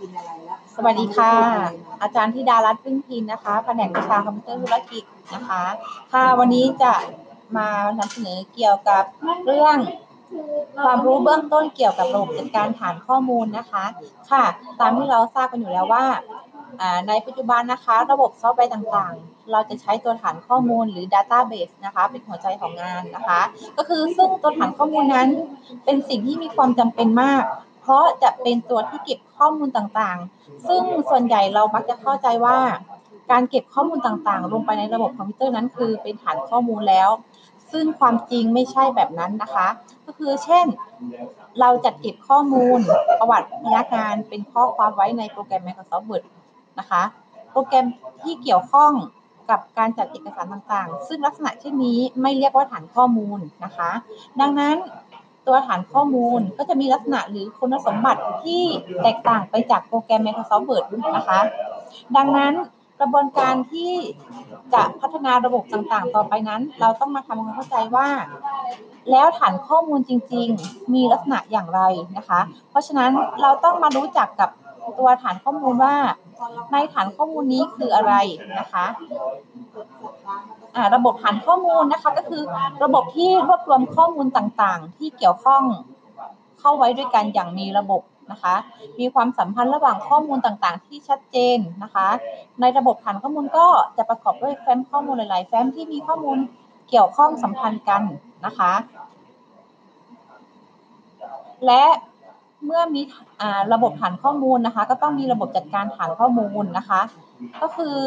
[0.00, 1.32] ยินอะไรแล้วสวัสดีค่ะ
[2.02, 5.62] อาจารย์ธิดารัตน์พึ่งพินนะคะแผนกวิชาคอมพิวเตอร์ธุรกิจนะคะ
[6.12, 6.92] ค่ะวันนี้จะ
[7.56, 7.68] มา
[7.98, 9.02] นำเสนอเกี่ยวกับ
[9.46, 9.78] เรื่อง
[10.84, 13.84] ความรู้เบื้องต้นเกี่ยวกับระบบจัดการฐานข้อมูลนะคะ
[14.30, 14.44] ค่ะ
[14.80, 16.04] ตามที่เราทราบกันอยู่แล้วว่า
[16.80, 23.40] อ่าในปัจจุบันนะคะระบบซอฟต์แวร์ต่างๆ เราจะใช้ตัวฐานข้อมูลหรือ Database นะคะเป็นหัวใจของงานนะคะ
[23.76, 25.28] ก็คือซึ่งตัวฐานข้อมูลนั้น
[25.84, 32.58] เป็นสิ่งที่มีความจำเป็นมากเพ ราะจะเป็นตัวที่เก็บข้อมูลต่างๆ ซึ่งส่วนใหญ่เรามักจะเข้าใจว่า
[33.30, 37.10] การเก็บข้อมูลต่างๆ ลงไปในระบบคอมพิวเตอร์นั้น คือเป็นฐานข้อมูลแล้ว
[37.72, 39.68] ซึ่งความจริงไม่ใช่แบบนั้นนะคะ
[40.06, 40.66] ก็คือเช่น
[41.60, 42.78] เราจัดเก็บข้อมูล
[43.18, 46.24] ประวัติพนักงานเป็นข้อความไว้ในโปรแกรม Microsoft Word
[46.78, 47.02] นะคะ
[47.52, 47.86] โปรแกรม
[48.22, 48.92] ที่เกี่ยวข้อง
[49.50, 53.90] กับการจัดเอกสารต่างๆ ซึ่งลักษณะเช่นนี้ไม่เรียกว่าฐานข้อมูลนะคะ
[54.40, 54.76] ดังนั้น
[55.46, 58.62] ตัวฐานข้อมูลก็จะมีลักษณะหรือคุณสมบัติที่
[59.02, 60.84] แตกต่างไปจากโปรแกรม Microsoft Word
[61.16, 61.40] นะคะ
[62.16, 62.54] ดังนั้น
[63.00, 63.92] กระบวนการที่
[64.74, 68.08] จะพัฒนาระบบต่างๆ ต่อไปนั้น เราต้องมาทำความเข้าใจว่า
[69.10, 71.80] แล้วฐานข้อมูลจริง ๆ มีลักษณะอย่างไร
[72.16, 72.40] นะคะ
[72.70, 73.10] เพราะฉะนั้น
[73.42, 74.50] เราต้องมารู้จักกับ
[74.98, 75.94] ตัวฐานข้อมูลว่า
[76.72, 78.12] ในฐานข้อมูลนี้คืออะไร
[78.58, 78.86] นะคะ
[80.94, 82.42] ระบบฐานข้อมูลนะคะก็คือ
[82.84, 85.62] ระบบที่รวบรวมข้อมูลต่างๆ ที่เกี่ยวข้อง
[86.60, 88.02] เข้าไว้ด้วยกันอย่างมีระบบ
[88.32, 88.54] นะคะ
[89.00, 92.08] มีความสัมพันธ์ระหว่างข้อมูลต่างๆ ที่ชัดเจนนะคะ
[92.60, 96.38] ในระบบฐานข้อมูลก็จะประกอบด้วยแฟ้มข้อมูลหลาย ๆ แฟ้มที่มีข้อมูล
[96.88, 98.02] เกี่ยวข้องสัมพันธ์กัน
[98.46, 98.72] นะคะ
[101.66, 101.84] และ
[102.64, 103.02] เมื่อมี
[103.40, 107.00] อ่าระบบฐานข้อมูลนะคะ ก็ต้องมีระบบจัดการฐานข้อมูลนะคะ
[107.62, 107.98] ก็คือ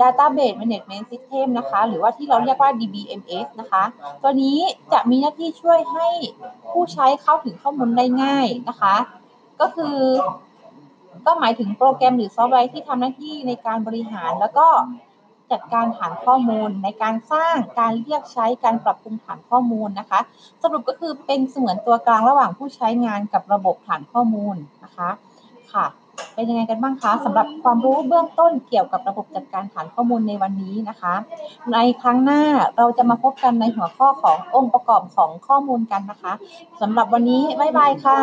[0.00, 3.82] Database Management System นะคะ หรือว่าที่เราเรียกว่า DBMS นะคะ
[4.22, 4.58] ตัวนี้
[4.92, 6.08] จะมีหน้าที่ช่วยให้
[6.70, 8.94] ผู้ใช้เข้าถึงข้อมูลได้ง่ายนะคะ
[9.60, 9.96] ก็คือ
[11.26, 14.66] ก็หมายถึงโปรแกรมหรือซอฟต์แวร์ที่ทำหน้าที่ในการบริหารแล้วก็
[15.52, 20.20] จัดการฐานข้อมูล ในการสร้างการเรียกใช้การปรับปรุงฐานข้อมูลนะคะ
[20.62, 25.10] สรุปก็คือเป็นเสมือนตัวกลางระหว่างผู้ใช้งานกับระบบฐานข้อมูลนะคะ
[25.72, 25.86] ค่ะ
[26.34, 31.14] เป็นยังไงกันบ้างคะสำหรับความรู้เบื้องต้นเกี่ยวกับระบบจัดการฐานข้อมูลในวันนี้นะคะ
[31.72, 32.42] ในครั้งหน้า
[32.76, 36.32] เราจะมาพบกันในหัวข้อขององค์ประกอบของข้อมูลกันนะคะ
[36.80, 38.20] สำหรับวันนี้บ๊ายบายค่ะ